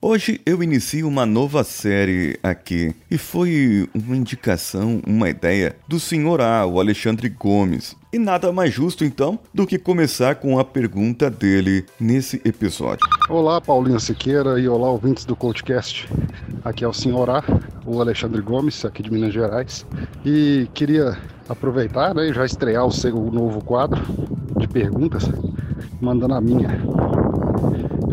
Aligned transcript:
Hoje 0.00 0.40
eu 0.46 0.62
inicio 0.62 1.08
uma 1.08 1.26
nova 1.26 1.64
série 1.64 2.38
aqui 2.40 2.94
e 3.10 3.18
foi 3.18 3.88
uma 3.92 4.16
indicação, 4.16 5.02
uma 5.04 5.28
ideia 5.28 5.74
do 5.88 5.98
senhor 5.98 6.40
A, 6.40 6.64
o 6.64 6.78
Alexandre 6.78 7.28
Gomes. 7.28 7.96
E 8.12 8.16
nada 8.16 8.52
mais 8.52 8.72
justo 8.72 9.04
então 9.04 9.40
do 9.52 9.66
que 9.66 9.76
começar 9.76 10.36
com 10.36 10.56
a 10.56 10.64
pergunta 10.64 11.28
dele 11.28 11.84
nesse 11.98 12.40
episódio. 12.44 13.04
Olá, 13.28 13.60
Paulinho 13.60 13.98
Siqueira 13.98 14.60
e 14.60 14.68
olá, 14.68 14.88
ouvintes 14.88 15.24
do 15.24 15.34
Coachcast. 15.34 16.08
Aqui 16.64 16.84
é 16.84 16.88
o 16.88 16.92
senhor 16.92 17.28
A, 17.28 17.42
o 17.84 18.00
Alexandre 18.00 18.40
Gomes, 18.40 18.84
aqui 18.84 19.02
de 19.02 19.10
Minas 19.10 19.34
Gerais. 19.34 19.84
E 20.24 20.68
queria 20.74 21.18
aproveitar 21.48 22.14
né, 22.14 22.28
e 22.28 22.32
já 22.32 22.46
estrear 22.46 22.86
o, 22.86 22.92
seu, 22.92 23.16
novo 23.32 23.60
quadro 23.64 24.00
de 24.58 24.68
perguntas, 24.68 25.24
mandando 26.00 26.34
a 26.34 26.40
minha. 26.40 26.68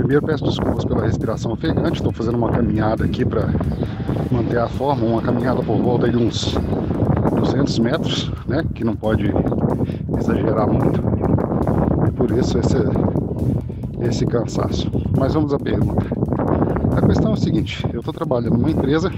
Primeiro 0.06 0.24
peço 0.24 0.44
desculpas 0.44 0.86
pela 0.86 1.02
respiração 1.02 1.52
ofegante, 1.54 1.94
estou 1.94 2.12
fazendo 2.12 2.38
uma 2.38 2.52
caminhada 2.52 3.04
aqui 3.04 3.26
para 3.26 3.48
manter 4.32 4.60
a 4.60 4.70
forma, 4.70 5.04
uma 5.04 5.20
caminhada 5.20 5.64
por 5.64 5.78
volta 5.78 6.08
de 6.08 6.16
uns 6.16 6.54
200 7.36 7.80
metros, 7.80 8.32
né, 8.48 8.64
que 8.76 8.84
não 8.84 8.96
pode 8.96 9.34
exagerar 10.20 10.68
muito. 10.68 11.02
E 12.08 12.12
por 12.12 12.30
isso 12.30 12.56
esse, 12.60 12.78
esse 14.08 14.28
cansaço. 14.28 14.92
Mas 15.18 15.34
vamos 15.34 15.52
à 15.56 15.58
pergunta. 15.58 16.06
A 16.96 17.02
questão 17.02 17.32
é 17.32 17.34
o 17.34 17.38
seguinte, 17.38 17.84
eu 17.92 18.02
estou 18.02 18.14
trabalhando 18.14 18.60
numa 18.60 18.70
empresa 18.70 19.12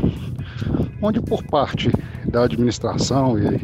onde 1.01 1.19
por 1.19 1.43
parte 1.43 1.91
da 2.31 2.43
administração 2.43 3.37
e, 3.37 3.59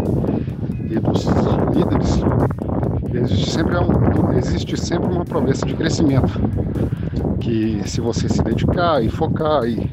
e 0.93 0.99
dos 0.99 1.25
líderes 1.73 2.19
existe 3.13 3.49
sempre, 3.49 3.77
um, 3.77 4.37
existe 4.37 4.77
sempre 4.77 5.09
uma 5.09 5.23
promessa 5.23 5.65
de 5.65 5.73
crescimento 5.73 6.33
que 7.43 7.81
se 7.85 7.99
você 7.99 8.29
se 8.29 8.41
dedicar 8.41 9.03
e 9.03 9.09
focar 9.09 9.65
e 9.65 9.91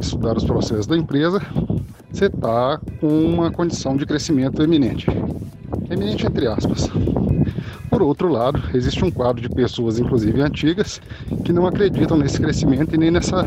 estudar 0.00 0.36
os 0.36 0.44
processos 0.44 0.86
da 0.86 0.96
empresa, 0.96 1.40
você 2.10 2.26
está 2.26 2.80
com 2.98 3.24
uma 3.26 3.50
condição 3.50 3.94
de 3.94 4.06
crescimento 4.06 4.62
eminente. 4.62 5.06
Eminente 5.90 6.26
entre 6.26 6.46
aspas. 6.46 6.88
Por 7.90 8.00
outro 8.00 8.28
lado, 8.28 8.62
existe 8.74 9.04
um 9.04 9.10
quadro 9.10 9.42
de 9.42 9.50
pessoas, 9.50 9.98
inclusive 9.98 10.40
antigas, 10.40 11.00
que 11.44 11.52
não 11.52 11.66
acreditam 11.66 12.16
nesse 12.16 12.40
crescimento 12.40 12.94
e 12.94 12.98
nem 12.98 13.10
nessa, 13.10 13.46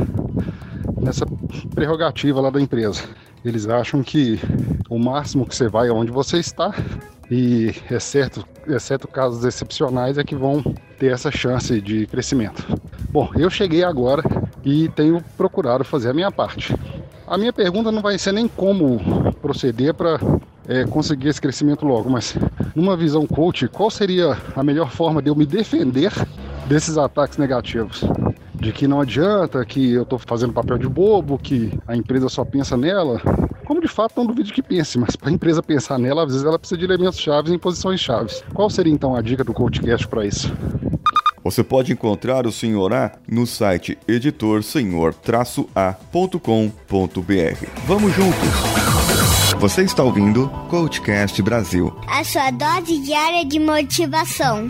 nessa 1.02 1.26
prerrogativa 1.74 2.40
lá 2.40 2.52
da 2.52 2.62
empresa. 2.62 3.02
Eles 3.44 3.68
acham 3.68 4.04
que 4.04 4.40
o 4.88 5.00
máximo 5.00 5.48
que 5.48 5.56
você 5.56 5.68
vai 5.68 5.88
é 5.88 5.92
onde 5.92 6.12
você 6.12 6.38
está 6.38 6.72
e 7.30 7.74
exceto, 7.90 8.46
exceto 8.68 9.08
casos 9.08 9.44
excepcionais 9.44 10.20
é 10.20 10.24
que 10.24 10.36
vão 10.36 10.62
ter 11.00 11.12
essa 11.12 11.32
chance 11.32 11.82
de 11.82 12.06
crescimento. 12.06 12.85
Bom, 13.16 13.30
eu 13.38 13.50
cheguei 13.50 13.82
agora 13.82 14.22
e 14.62 14.90
tenho 14.90 15.24
procurado 15.38 15.86
fazer 15.86 16.10
a 16.10 16.14
minha 16.14 16.30
parte. 16.30 16.76
A 17.26 17.38
minha 17.38 17.54
pergunta 17.54 17.90
não 17.90 18.02
vai 18.02 18.18
ser 18.18 18.34
nem 18.34 18.46
como 18.46 19.32
proceder 19.42 19.94
para 19.94 20.20
é, 20.68 20.84
conseguir 20.84 21.30
esse 21.30 21.40
crescimento 21.40 21.86
logo, 21.86 22.10
mas 22.10 22.38
numa 22.76 22.98
visão 22.98 23.26
coach, 23.26 23.70
qual 23.70 23.90
seria 23.90 24.38
a 24.54 24.62
melhor 24.62 24.92
forma 24.92 25.22
de 25.22 25.30
eu 25.30 25.36
me 25.36 25.46
defender 25.46 26.12
desses 26.66 26.98
ataques 26.98 27.38
negativos? 27.38 28.04
De 28.54 28.74
que 28.74 28.86
não 28.86 29.00
adianta, 29.00 29.64
que 29.64 29.94
eu 29.94 30.04
estou 30.04 30.20
fazendo 30.20 30.52
papel 30.52 30.78
de 30.78 30.90
bobo, 30.90 31.38
que 31.38 31.72
a 31.88 31.96
empresa 31.96 32.28
só 32.28 32.44
pensa 32.44 32.76
nela. 32.76 33.22
Como 33.64 33.80
de 33.80 33.88
fato 33.88 34.12
não 34.18 34.26
duvido 34.26 34.52
que 34.52 34.62
pense, 34.62 35.00
mas 35.00 35.16
para 35.16 35.30
a 35.30 35.32
empresa 35.32 35.64
pensar 35.64 35.98
nela, 35.98 36.26
às 36.26 36.34
vezes 36.34 36.46
ela 36.46 36.60
precisa 36.60 36.78
de 36.78 36.84
elementos 36.84 37.18
chaves 37.18 37.54
em 37.54 37.58
posições 37.58 38.02
chaves. 38.02 38.44
Qual 38.54 38.70
seria 38.70 38.92
então 38.92 39.16
a 39.16 39.22
dica 39.22 39.42
do 39.42 39.54
CoachCast 39.54 40.06
para 40.10 40.26
isso? 40.26 40.52
Você 41.46 41.64
pode 41.64 41.94
encontrar 41.94 42.48
o 42.48 42.52
Senhor 42.52 42.92
A 42.92 43.12
no 43.30 43.46
site 43.46 43.96
editor-a.com.br. 44.08 44.66
Vamos 47.86 48.16
juntos! 48.16 48.50
Você 49.60 49.84
está 49.84 50.02
ouvindo 50.02 50.50
Coachcast 50.72 51.40
Brasil. 51.44 51.96
A 52.08 52.24
sua 52.24 52.50
dose 52.50 52.98
diária 52.98 53.46
de 53.46 53.60
motivação. 53.60 54.68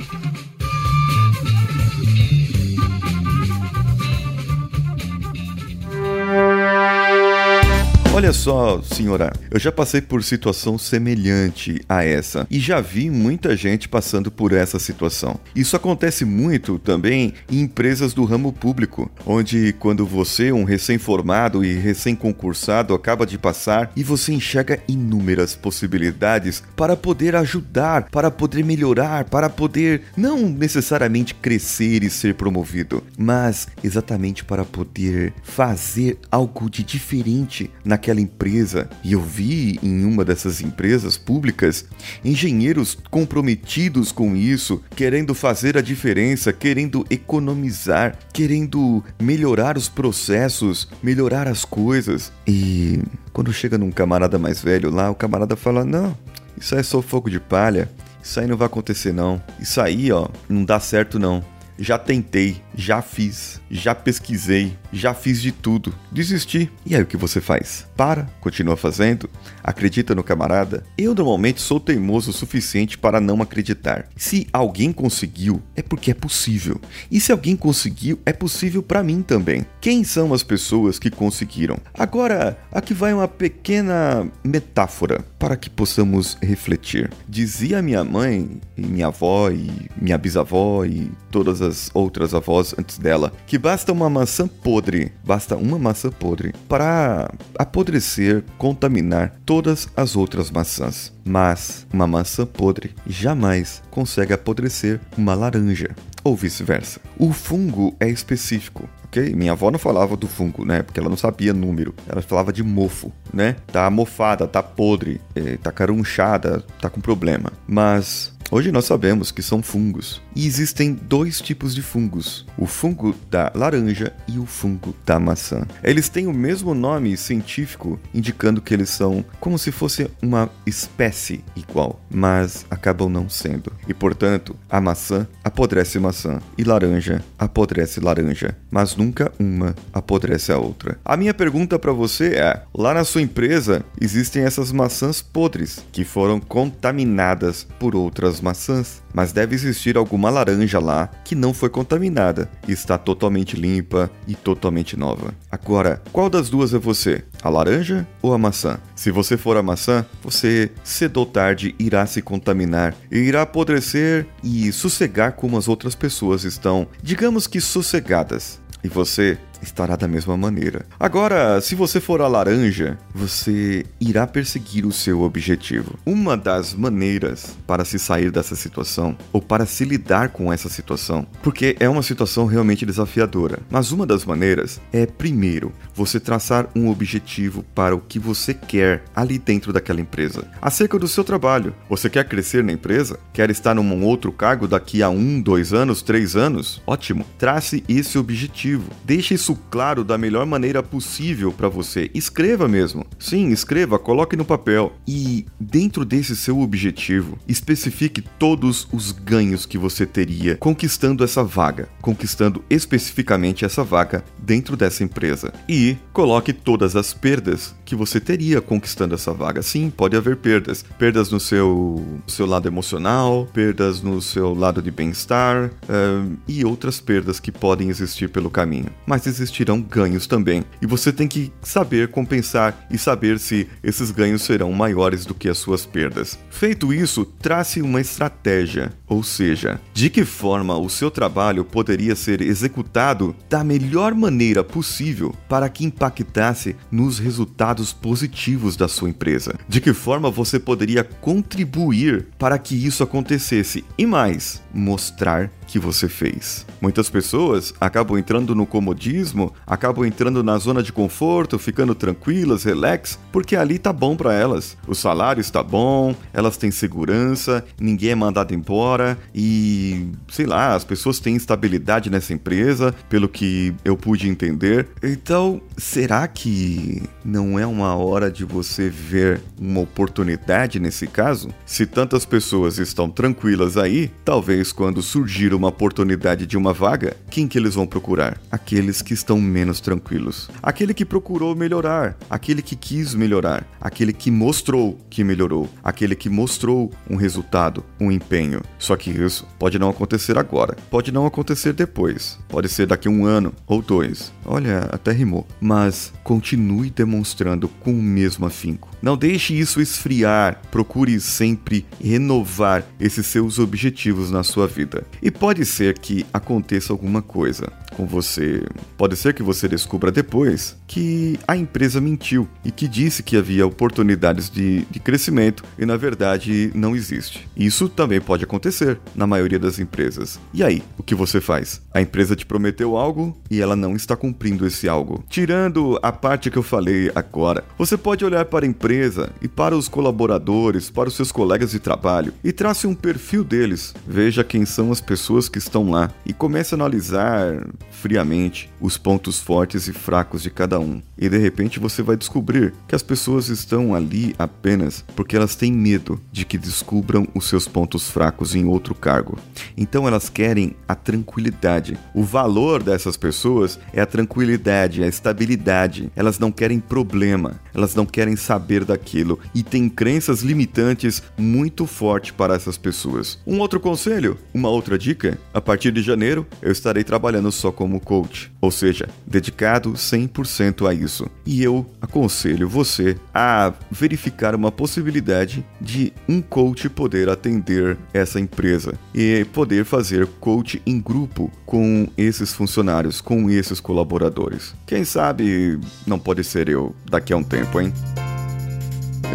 Olha 8.15 8.31
só, 8.31 8.81
senhora, 8.81 9.33
eu 9.51 9.59
já 9.59 9.73
passei 9.73 9.99
por 9.99 10.23
situação 10.23 10.77
semelhante 10.77 11.81
a 11.87 12.01
essa 12.01 12.47
e 12.49 12.61
já 12.61 12.79
vi 12.79 13.09
muita 13.09 13.57
gente 13.57 13.89
passando 13.89 14.31
por 14.31 14.53
essa 14.53 14.79
situação. 14.79 15.37
Isso 15.53 15.75
acontece 15.75 16.23
muito 16.23 16.79
também 16.79 17.33
em 17.51 17.59
empresas 17.59 18.13
do 18.13 18.23
ramo 18.23 18.53
público, 18.53 19.11
onde 19.25 19.73
quando 19.79 20.05
você, 20.05 20.49
um 20.53 20.63
recém-formado 20.63 21.61
e 21.65 21.73
recém-concursado, 21.73 22.93
acaba 22.93 23.25
de 23.25 23.37
passar 23.37 23.91
e 23.97 24.01
você 24.01 24.31
enxerga 24.31 24.79
inúmeras 24.87 25.53
possibilidades 25.53 26.63
para 26.73 26.95
poder 26.95 27.35
ajudar, 27.35 28.03
para 28.09 28.31
poder 28.31 28.63
melhorar, 28.63 29.25
para 29.25 29.49
poder 29.49 30.03
não 30.15 30.47
necessariamente 30.47 31.35
crescer 31.35 32.01
e 32.01 32.09
ser 32.09 32.35
promovido, 32.35 33.03
mas 33.17 33.67
exatamente 33.83 34.45
para 34.45 34.63
poder 34.63 35.33
fazer 35.43 36.17
algo 36.31 36.69
de 36.69 36.81
diferente 36.81 37.69
naquela 37.83 38.04
naquela 38.05 38.21
empresa 38.21 38.87
e 39.03 39.13
eu 39.13 39.21
vi 39.21 39.79
em 39.81 40.05
uma 40.05 40.23
dessas 40.23 40.61
empresas 40.61 41.17
públicas 41.17 41.85
engenheiros 42.23 42.95
comprometidos 43.09 44.11
com 44.11 44.35
isso, 44.35 44.81
querendo 44.95 45.33
fazer 45.33 45.75
a 45.75 45.81
diferença, 45.81 46.53
querendo 46.53 47.03
economizar, 47.09 48.15
querendo 48.31 49.03
melhorar 49.19 49.75
os 49.75 49.89
processos, 49.89 50.87
melhorar 51.01 51.47
as 51.47 51.65
coisas. 51.65 52.31
E 52.45 53.01
quando 53.33 53.51
chega 53.51 53.77
num 53.77 53.89
camarada 53.89 54.37
mais 54.37 54.61
velho 54.61 54.91
lá, 54.91 55.09
o 55.09 55.15
camarada 55.15 55.55
fala: 55.55 55.83
Não, 55.83 56.15
isso 56.59 56.75
aí 56.75 56.81
é 56.81 56.83
só 56.83 57.01
fogo 57.01 57.29
de 57.29 57.39
palha. 57.39 57.89
Isso 58.21 58.39
aí 58.39 58.47
não 58.47 58.57
vai 58.57 58.67
acontecer 58.67 59.13
não. 59.13 59.41
Isso 59.59 59.79
aí, 59.81 60.11
ó, 60.11 60.27
não 60.49 60.63
dá 60.63 60.79
certo 60.79 61.19
não. 61.19 61.43
Já 61.77 61.97
tentei, 61.97 62.61
já 62.75 63.01
fiz, 63.01 63.61
já 63.69 63.95
pesquisei, 63.95 64.77
já 64.91 65.13
fiz 65.13 65.41
de 65.41 65.51
tudo. 65.51 65.93
Desisti. 66.11 66.69
E 66.85 66.95
aí 66.95 67.01
o 67.01 67.05
que 67.05 67.17
você 67.17 67.41
faz? 67.41 67.87
Para, 67.95 68.27
continua 68.41 68.75
fazendo, 68.75 69.29
acredita 69.63 70.13
no 70.13 70.23
camarada? 70.23 70.83
Eu 70.97 71.15
normalmente 71.15 71.61
sou 71.61 71.79
teimoso 71.79 72.31
o 72.31 72.33
suficiente 72.33 72.97
para 72.97 73.21
não 73.21 73.41
acreditar. 73.41 74.07
Se 74.15 74.47
alguém 74.51 74.91
conseguiu, 74.91 75.61
é 75.75 75.81
porque 75.81 76.11
é 76.11 76.13
possível. 76.13 76.79
E 77.09 77.19
se 77.19 77.31
alguém 77.31 77.55
conseguiu, 77.55 78.19
é 78.25 78.33
possível 78.33 78.83
para 78.83 79.03
mim 79.03 79.21
também. 79.21 79.65
Quem 79.79 80.03
são 80.03 80.33
as 80.33 80.43
pessoas 80.43 80.99
que 80.99 81.09
conseguiram? 81.09 81.77
Agora, 81.93 82.57
aqui 82.71 82.93
vai 82.93 83.13
uma 83.13 83.27
pequena 83.27 84.29
metáfora 84.43 85.23
para 85.39 85.55
que 85.55 85.69
possamos 85.69 86.37
refletir. 86.41 87.11
Dizia 87.27 87.81
minha 87.81 88.03
mãe, 88.03 88.59
e 88.77 88.81
minha 88.81 89.07
avó 89.07 89.49
e 89.49 89.89
minha 89.99 90.17
bisavó 90.17 90.83
e 90.85 91.11
todas 91.31 91.61
as 91.61 91.89
outras 91.93 92.33
avós 92.33 92.64
antes 92.77 92.97
dela 92.97 93.31
que 93.45 93.57
basta 93.57 93.91
uma 93.91 94.09
maçã 94.09 94.47
podre, 94.47 95.11
basta 95.23 95.55
uma 95.55 95.77
maçã 95.77 96.09
podre 96.09 96.53
para 96.67 97.31
apodrecer, 97.57 98.43
contaminar 98.57 99.35
todas 99.45 99.87
as 99.95 100.15
outras 100.15 100.49
maçãs. 100.49 101.13
Mas 101.23 101.85
uma 101.91 102.07
maçã 102.07 102.45
podre 102.45 102.95
jamais 103.05 103.81
consegue 103.89 104.33
apodrecer 104.33 104.99
uma 105.17 105.33
laranja, 105.33 105.89
ou 106.23 106.35
vice-versa. 106.35 106.99
O 107.17 107.31
fungo 107.31 107.95
é 107.99 108.09
específico. 108.09 108.89
ok? 109.05 109.33
Minha 109.35 109.53
avó 109.53 109.71
não 109.71 109.79
falava 109.79 110.17
do 110.17 110.27
fungo, 110.27 110.65
né? 110.65 110.81
Porque 110.81 110.99
ela 110.99 111.09
não 111.09 111.17
sabia 111.17 111.53
número. 111.53 111.93
Ela 112.07 112.21
falava 112.21 112.51
de 112.51 112.63
mofo, 112.63 113.11
né? 113.33 113.55
Tá 113.71 113.89
mofada, 113.89 114.47
tá 114.47 114.61
podre, 114.61 115.21
eh, 115.35 115.57
tá 115.61 115.71
carunchada, 115.71 116.63
tá 116.81 116.89
com 116.89 116.99
problema. 116.99 117.51
Mas 117.67 118.34
Hoje 118.55 118.71
nós 118.71 118.85
sabemos 118.85 119.33
que 119.33 119.41
são 119.41 119.61
fungos. 119.61 120.21
E 120.33 120.47
existem 120.47 120.93
dois 120.93 121.41
tipos 121.41 121.75
de 121.75 121.81
fungos: 121.81 122.45
o 122.57 122.65
fungo 122.65 123.13
da 123.29 123.51
laranja 123.53 124.13
e 124.29 124.39
o 124.39 124.45
fungo 124.45 124.95
da 125.05 125.19
maçã. 125.19 125.67
Eles 125.83 126.07
têm 126.07 126.25
o 126.25 126.33
mesmo 126.33 126.73
nome 126.73 127.17
científico, 127.17 127.99
indicando 128.13 128.61
que 128.61 128.73
eles 128.73 128.89
são 128.89 129.25
como 129.41 129.59
se 129.59 129.73
fosse 129.73 130.09
uma 130.21 130.49
espécie 130.65 131.43
igual, 131.53 131.99
mas 132.09 132.65
acabam 132.71 133.09
não 133.09 133.27
sendo. 133.27 133.73
E 133.89 133.93
portanto, 133.93 134.55
a 134.69 134.79
maçã 134.79 135.27
apodrece 135.43 135.99
maçã 135.99 136.39
e 136.57 136.63
laranja 136.63 137.21
apodrece 137.37 137.99
laranja, 137.99 138.55
mas 138.71 138.95
nunca 138.95 139.33
uma 139.37 139.75
apodrece 139.91 140.53
a 140.53 140.57
outra. 140.57 140.97
A 141.03 141.17
minha 141.17 141.33
pergunta 141.33 141.77
para 141.77 141.91
você 141.91 142.35
é: 142.35 142.61
lá 142.73 142.93
na 142.93 143.03
sua 143.03 143.21
empresa 143.21 143.83
existem 143.99 144.43
essas 144.43 144.71
maçãs 144.71 145.21
podres 145.21 145.85
que 145.91 146.05
foram 146.05 146.39
contaminadas 146.39 147.67
por 147.77 147.97
outras 147.97 148.44
maçãs, 148.45 149.01
mas 149.11 149.31
deve 149.31 149.55
existir 149.55 149.97
alguma 149.97 150.29
laranja 150.29 150.79
lá 150.79 151.09
que 151.23 151.33
não 151.33 151.51
foi 151.51 151.69
contaminada 151.69 152.47
e 152.67 152.71
está 152.71 152.95
totalmente 152.95 153.55
limpa 153.55 154.11
e 154.27 154.35
totalmente 154.35 154.95
nova. 154.95 155.33
Agora, 155.51 156.01
qual 156.11 156.29
das 156.29 156.47
duas 156.47 156.73
é 156.73 156.77
você? 156.77 157.23
A 157.41 157.49
laranja 157.49 158.07
ou 158.21 158.33
a 158.33 158.37
maçã? 158.37 158.77
Se 158.95 159.09
você 159.09 159.35
for 159.35 159.57
a 159.57 159.63
maçã, 159.63 160.05
você 160.21 160.71
cedo 160.83 161.17
ou 161.17 161.25
tarde 161.25 161.73
irá 161.79 162.05
se 162.05 162.21
contaminar 162.21 162.95
e 163.11 163.17
irá 163.17 163.41
apodrecer 163.41 164.27
e 164.43 164.71
sossegar 164.71 165.33
como 165.33 165.57
as 165.57 165.67
outras 165.67 165.95
pessoas 165.95 166.43
estão, 166.43 166.87
digamos 167.01 167.47
que 167.47 167.59
sossegadas. 167.59 168.59
E 168.83 168.87
você 168.87 169.39
estará 169.65 169.95
da 169.95 170.07
mesma 170.07 170.37
maneira. 170.37 170.85
Agora, 170.99 171.59
se 171.61 171.75
você 171.75 171.99
for 171.99 172.21
a 172.21 172.27
laranja, 172.27 172.97
você 173.13 173.85
irá 173.99 174.25
perseguir 174.25 174.85
o 174.85 174.91
seu 174.91 175.21
objetivo. 175.21 175.97
Uma 176.05 176.37
das 176.37 176.73
maneiras 176.73 177.55
para 177.67 177.83
se 177.83 177.99
sair 177.99 178.31
dessa 178.31 178.55
situação, 178.55 179.17
ou 179.33 179.41
para 179.41 179.65
se 179.65 179.83
lidar 179.83 180.29
com 180.29 180.51
essa 180.51 180.69
situação, 180.69 181.27
porque 181.41 181.75
é 181.79 181.89
uma 181.89 182.03
situação 182.03 182.45
realmente 182.45 182.85
desafiadora, 182.85 183.59
mas 183.69 183.91
uma 183.91 184.05
das 184.05 184.25
maneiras 184.25 184.79
é, 184.93 185.05
primeiro, 185.05 185.71
você 185.93 186.19
traçar 186.19 186.67
um 186.75 186.89
objetivo 186.89 187.63
para 187.75 187.95
o 187.95 188.01
que 188.01 188.19
você 188.19 188.53
quer 188.53 189.03
ali 189.15 189.37
dentro 189.37 189.73
daquela 189.73 190.01
empresa. 190.01 190.47
Acerca 190.61 190.99
do 190.99 191.07
seu 191.07 191.23
trabalho, 191.23 191.73
você 191.89 192.09
quer 192.09 192.27
crescer 192.27 192.63
na 192.63 192.71
empresa? 192.71 193.19
Quer 193.33 193.49
estar 193.49 193.73
num 193.73 194.03
outro 194.03 194.31
cargo 194.31 194.67
daqui 194.67 195.01
a 195.01 195.09
um, 195.09 195.41
dois 195.41 195.73
anos, 195.73 196.01
três 196.01 196.35
anos? 196.35 196.81
Ótimo! 196.85 197.25
Trace 197.37 197.83
esse 197.87 198.17
objetivo. 198.17 198.89
Deixe 199.03 199.33
isso 199.33 199.54
claro 199.69 200.03
da 200.03 200.17
melhor 200.17 200.45
maneira 200.45 200.81
possível 200.81 201.51
para 201.51 201.69
você. 201.69 202.09
Escreva 202.13 202.67
mesmo. 202.67 203.05
Sim, 203.19 203.49
escreva, 203.49 203.99
coloque 203.99 204.35
no 204.35 204.45
papel. 204.45 204.93
E 205.07 205.45
dentro 205.59 206.05
desse 206.05 206.35
seu 206.35 206.59
objetivo, 206.59 207.37
especifique 207.47 208.21
todos 208.21 208.87
os 208.91 209.11
ganhos 209.11 209.65
que 209.65 209.77
você 209.77 210.05
teria 210.05 210.57
conquistando 210.57 211.23
essa 211.23 211.43
vaga, 211.43 211.89
conquistando 212.01 212.63
especificamente 212.69 213.65
essa 213.65 213.83
vaga 213.83 214.23
dentro 214.37 214.75
dessa 214.75 215.03
empresa. 215.03 215.53
E 215.67 215.97
coloque 216.13 216.53
todas 216.53 216.95
as 216.95 217.13
perdas 217.13 217.75
que 217.85 217.95
você 217.95 218.19
teria 218.19 218.59
conquistando 218.59 219.15
essa 219.15 219.33
vaga. 219.33 219.61
Sim, 219.61 219.89
pode 219.89 220.17
haver 220.17 220.37
perdas. 220.37 220.83
Perdas 220.97 221.29
no 221.29 221.39
seu, 221.39 222.03
seu 222.27 222.45
lado 222.45 222.67
emocional, 222.67 223.47
perdas 223.53 224.01
no 224.01 224.21
seu 224.21 224.53
lado 224.53 224.81
de 224.81 224.91
bem-estar 224.91 225.67
uh, 225.67 226.37
e 226.47 226.65
outras 226.65 226.99
perdas 226.99 227.39
que 227.39 227.51
podem 227.51 227.89
existir 227.89 228.29
pelo 228.29 228.49
caminho. 228.49 228.87
Mas 229.05 229.27
existirão 229.27 229.81
ganhos 229.81 230.25
também. 230.27 230.63
E 230.81 230.87
você 230.87 231.13
tem 231.13 231.27
que 231.27 231.53
saber 231.61 232.09
compensar 232.09 232.87
e 232.89 232.97
saber 232.97 233.39
se 233.39 233.67
esses 233.83 234.11
ganhos 234.11 234.41
serão 234.41 234.71
maiores 234.71 235.25
do 235.25 235.35
que 235.35 235.47
as 235.47 235.57
suas 235.57 235.85
perdas. 235.85 236.39
Feito 236.49 236.93
isso, 236.93 237.25
trace 237.25 237.81
uma 237.81 238.01
estratégia, 238.01 238.91
ou 239.07 239.23
seja, 239.23 239.79
de 239.93 240.09
que 240.09 240.25
forma 240.25 240.77
o 240.77 240.89
seu 240.89 241.11
trabalho 241.11 241.63
poderia 241.63 242.15
ser 242.15 242.41
executado 242.41 243.35
da 243.49 243.63
melhor 243.63 244.13
maneira 244.15 244.63
possível 244.63 245.35
para 245.47 245.69
que 245.69 245.85
impactasse 245.85 246.75
nos 246.91 247.19
resultados 247.19 247.74
positivos 247.93 248.75
da 248.75 248.87
sua 248.87 249.09
empresa. 249.09 249.55
De 249.67 249.81
que 249.81 249.93
forma 249.93 250.29
você 250.29 250.59
poderia 250.59 251.03
contribuir 251.03 252.27
para 252.37 252.57
que 252.57 252.75
isso 252.75 253.03
acontecesse 253.03 253.83
e 253.97 254.05
mais, 254.05 254.61
mostrar 254.73 255.51
que 255.67 255.79
você 255.79 256.07
fez. 256.07 256.65
Muitas 256.79 257.09
pessoas 257.09 257.73
acabam 257.79 258.17
entrando 258.17 258.53
no 258.53 258.65
comodismo, 258.65 259.53
acabam 259.65 260.05
entrando 260.05 260.43
na 260.43 260.57
zona 260.57 260.83
de 260.83 260.93
conforto, 260.93 261.57
ficando 261.57 261.95
tranquilas, 261.95 262.63
relax, 262.63 263.19
porque 263.31 263.55
ali 263.55 263.79
tá 263.79 263.91
bom 263.91 264.15
para 264.15 264.33
elas. 264.33 264.77
O 264.87 264.93
salário 264.93 265.41
está 265.41 265.63
bom, 265.63 266.15
elas 266.33 266.57
têm 266.57 266.71
segurança, 266.71 267.65
ninguém 267.79 268.11
é 268.11 268.15
mandado 268.15 268.53
embora 268.53 269.17
e, 269.33 270.07
sei 270.29 270.45
lá, 270.45 270.75
as 270.75 270.83
pessoas 270.83 271.19
têm 271.19 271.35
estabilidade 271.35 272.09
nessa 272.09 272.33
empresa, 272.33 272.93
pelo 273.09 273.27
que 273.27 273.73
eu 273.83 273.97
pude 273.97 274.29
entender. 274.29 274.87
Então, 275.01 275.61
será 275.77 276.27
que 276.27 277.01
não 277.23 277.57
é 277.57 277.65
uma 277.65 277.95
hora 277.95 278.29
de 278.29 278.45
você 278.45 278.89
ver 278.89 279.41
uma 279.59 279.81
oportunidade 279.81 280.79
nesse 280.79 281.07
caso? 281.07 281.49
Se 281.65 281.85
tantas 281.85 282.25
pessoas 282.25 282.77
estão 282.77 283.09
tranquilas 283.09 283.77
aí, 283.77 284.11
talvez 284.23 284.71
quando 284.71 285.01
surgir 285.01 285.53
uma 285.55 285.69
oportunidade 285.69 286.45
de 286.45 286.57
uma 286.57 286.73
vaga, 286.73 287.15
quem 287.29 287.47
que 287.47 287.57
eles 287.57 287.75
vão 287.75 287.87
procurar? 287.87 288.39
Aqueles 288.51 289.01
que 289.01 289.13
estão 289.13 289.39
menos 289.39 289.79
tranquilos. 289.79 290.49
Aquele 290.61 290.93
que 290.93 291.05
procurou 291.05 291.55
melhorar, 291.55 292.17
aquele 292.29 292.61
que 292.61 292.75
quis 292.75 293.13
melhorar, 293.13 293.65
aquele 293.79 294.13
que 294.13 294.29
mostrou 294.29 294.99
que 295.09 295.23
melhorou, 295.23 295.69
aquele 295.83 296.15
que 296.15 296.29
mostrou 296.29 296.91
um 297.09 297.15
resultado, 297.15 297.83
um 297.99 298.11
empenho. 298.11 298.61
Só 298.77 298.95
que 298.95 299.09
isso 299.09 299.47
pode 299.57 299.79
não 299.79 299.89
acontecer 299.89 300.37
agora, 300.37 300.77
pode 300.89 301.11
não 301.11 301.25
acontecer 301.25 301.73
depois, 301.73 302.37
pode 302.47 302.69
ser 302.69 302.87
daqui 302.87 303.07
a 303.07 303.11
um 303.11 303.25
ano 303.25 303.53
ou 303.65 303.81
dois. 303.81 304.31
Olha, 304.45 304.89
até 304.91 305.11
rimou. 305.11 305.47
Mas 305.59 306.13
continue 306.23 306.89
demonstrando 306.89 307.67
com 307.67 307.91
o 307.91 308.01
mesmo 308.01 308.45
afinco. 308.45 308.89
Não 309.01 309.15
deixe 309.15 309.53
isso 309.53 309.79
esfriar, 309.79 310.61
procure 310.71 311.19
sempre 311.19 311.85
renovar 312.03 312.83
esses 312.99 313.25
seus 313.27 313.59
objetivos 313.59 314.31
na 314.31 314.41
sua 314.43 314.67
vida. 314.67 315.05
E 315.21 315.29
pode 315.45 315.63
ser 315.63 315.99
que 315.99 316.25
aconteça 316.33 316.91
alguma 316.91 317.21
coisa 317.21 317.71
com 317.95 318.05
você. 318.05 318.63
Pode 318.97 319.15
ser 319.15 319.33
que 319.33 319.41
você 319.41 319.67
descubra 319.67 320.11
depois 320.11 320.75
que 320.87 321.39
a 321.47 321.55
empresa 321.55 322.01
mentiu 322.01 322.47
e 322.63 322.71
que 322.71 322.87
disse 322.87 323.23
que 323.23 323.37
havia 323.37 323.65
oportunidades 323.65 324.49
de, 324.49 324.81
de 324.85 324.99
crescimento 324.99 325.63
e 325.79 325.85
na 325.85 325.97
verdade 325.97 326.71
não 326.75 326.95
existe. 326.95 327.47
Isso 327.55 327.87
também 327.87 328.19
pode 328.19 328.43
acontecer 328.43 328.99
na 329.15 329.25
maioria 329.25 329.57
das 329.57 329.79
empresas. 329.79 330.39
E 330.53 330.63
aí, 330.63 330.83
o 330.97 331.03
que 331.03 331.15
você 331.15 331.39
faz? 331.39 331.81
A 331.93 332.01
empresa 332.01 332.35
te 332.35 332.45
prometeu 332.45 332.97
algo 332.97 333.35
e 333.49 333.61
ela 333.61 333.75
não 333.75 333.95
está 333.95 334.15
cumprindo 334.15 334.67
esse 334.67 334.87
algo. 334.87 335.23
Tirando 335.29 335.97
a 336.01 336.11
parte 336.11 336.51
que 336.51 336.57
eu 336.57 336.63
falei 336.63 337.11
agora, 337.15 337.63
você 337.77 337.97
pode 337.97 338.25
olhar 338.25 338.45
para 338.45 338.65
a 338.65 338.67
empresa 338.67 339.29
e 339.41 339.47
para 339.47 339.75
os 339.75 339.87
colaboradores, 339.87 340.89
para 340.89 341.09
os 341.09 341.15
seus 341.15 341.31
colegas 341.31 341.71
de 341.71 341.79
trabalho 341.79 342.33
e 342.43 342.51
trace 342.51 342.87
um 342.87 342.93
perfil 342.93 343.43
deles. 343.43 343.93
Veja 344.07 344.43
quem 344.43 344.65
são 344.65 344.91
as 344.91 344.99
pessoas 344.99 345.47
que 345.47 345.57
estão 345.57 345.89
lá 345.89 346.11
e 346.25 346.33
comece 346.33 346.73
a 346.73 346.77
analisar 346.77 347.65
friamente 347.91 348.69
os 348.79 348.97
pontos 348.97 349.39
fortes 349.39 349.87
e 349.87 349.93
fracos 349.93 350.43
de 350.43 350.49
cada 350.49 350.79
um. 350.79 351.01
E 351.17 351.29
de 351.29 351.37
repente 351.37 351.79
você 351.79 352.01
vai 352.01 352.17
descobrir 352.17 352.73
que 352.87 352.95
as 352.95 353.03
pessoas 353.03 353.49
estão 353.49 353.95
ali 353.95 354.35
apenas 354.37 355.03
porque 355.15 355.35
elas 355.35 355.55
têm 355.55 355.71
medo 355.71 356.19
de 356.31 356.45
que 356.45 356.57
descubram 356.57 357.27
os 357.33 357.47
seus 357.47 357.67
pontos 357.67 358.09
fracos 358.09 358.55
em 358.55 358.65
outro 358.65 358.93
cargo. 358.93 359.37
Então 359.77 360.07
elas 360.07 360.29
querem 360.29 360.75
a 360.87 360.95
tranquilidade. 360.95 361.97
O 362.13 362.23
valor 362.23 362.83
dessas 362.83 363.15
pessoas 363.17 363.79
é 363.93 364.01
a 364.01 364.05
tranquilidade, 364.05 365.03
a 365.03 365.07
estabilidade. 365.07 366.11
Elas 366.15 366.39
não 366.39 366.51
querem 366.51 366.79
problema, 366.79 367.59
elas 367.73 367.95
não 367.95 368.05
querem 368.05 368.35
saber 368.35 368.83
daquilo 368.83 369.39
e 369.53 369.63
têm 369.63 369.87
crenças 369.87 370.41
limitantes 370.41 371.23
muito 371.37 371.85
fortes 371.85 372.31
para 372.31 372.55
essas 372.55 372.77
pessoas. 372.77 373.39
Um 373.45 373.59
outro 373.59 373.79
conselho, 373.79 374.37
uma 374.53 374.69
outra 374.69 374.97
dica: 374.97 375.37
a 375.53 375.61
partir 375.61 375.91
de 375.91 376.01
janeiro 376.01 376.45
eu 376.61 376.71
estarei 376.71 377.03
trabalhando 377.03 377.51
só 377.51 377.71
como 377.71 377.99
coach, 377.99 378.51
ou 378.59 378.71
seja, 378.71 379.07
dedicado 379.25 379.93
100% 379.93 380.87
a 380.87 380.93
isso. 380.93 381.04
E 381.45 381.63
eu 381.63 381.85
aconselho 382.01 382.67
você 382.67 383.15
a 383.33 383.73
verificar 383.91 384.55
uma 384.55 384.71
possibilidade 384.71 385.65
de 385.79 386.11
um 386.27 386.41
coach 386.41 386.89
poder 386.89 387.29
atender 387.29 387.97
essa 388.13 388.39
empresa 388.39 388.93
e 389.13 389.45
poder 389.53 389.85
fazer 389.85 390.27
coach 390.39 390.81
em 390.85 390.99
grupo 390.99 391.51
com 391.65 392.07
esses 392.17 392.53
funcionários, 392.53 393.21
com 393.21 393.49
esses 393.49 393.79
colaboradores. 393.79 394.73
Quem 394.85 395.03
sabe 395.03 395.79
não 396.05 396.19
pode 396.19 396.43
ser 396.43 396.69
eu 396.69 396.95
daqui 397.09 397.33
a 397.33 397.37
um 397.37 397.43
tempo, 397.43 397.79
hein? 397.79 397.93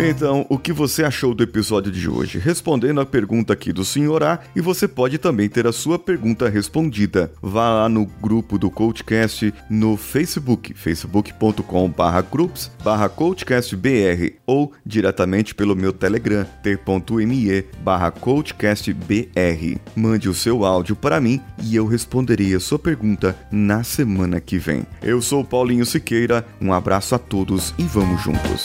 Então, 0.03 0.47
o 0.49 0.59
que 0.59 0.73
você 0.73 1.05
achou 1.05 1.35
do 1.35 1.43
episódio 1.43 1.93
de 1.93 2.09
hoje? 2.09 2.39
Respondendo 2.39 3.03
a 3.03 3.07
pergunta 3.07 3.53
aqui 3.53 3.71
do 3.71 3.85
Sr. 3.85 4.23
A, 4.23 4.41
e 4.57 4.61
você 4.61 4.89
pode 4.89 5.19
também 5.19 5.47
ter 5.47 5.67
a 5.67 5.73
sua 5.73 5.99
pergunta 5.99 6.49
respondida. 6.49 7.31
Vá 7.43 7.69
lá 7.69 7.89
no 7.89 8.07
grupo 8.07 8.59
do 8.59 8.71
Coachcast 8.71 9.53
no 9.69 9.99
Facebook, 9.99 10.73
facebook.com/groups 10.73 12.71
coachcastbr 13.15 14.37
ou 14.47 14.73
diretamente 14.87 15.55
pelo 15.55 15.77
meu 15.77 15.93
Telegram, 15.93 16.47
t.me 16.63 17.65
coachcastbr. 18.21 19.79
Mande 19.95 20.31
o 20.31 20.35
seu 20.35 20.65
áudio 20.65 20.97
para 20.97 21.21
mim 21.21 21.41
e 21.63 21.77
eu 21.77 21.87
responderei 21.87 22.55
a 22.55 22.61
sua 22.61 22.79
pergunta 22.79 23.37
na 23.53 23.83
semana 23.83 24.41
que 24.41 24.57
vem. 24.57 24.87
Eu 25.03 25.21
sou 25.21 25.45
Paulinho 25.45 25.85
Siqueira, 25.85 26.47
um 26.61 26.73
abraço 26.73 27.15
a 27.15 27.19
todos 27.19 27.75
e 27.79 27.83
vamos 27.83 28.23
juntos. 28.23 28.65